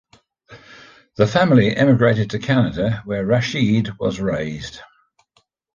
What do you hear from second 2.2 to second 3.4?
to Canada where